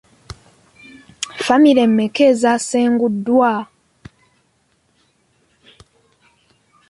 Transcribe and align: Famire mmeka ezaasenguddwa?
Famire 1.45 1.83
mmeka 1.89 2.23
ezaasenguddwa? 2.31 3.51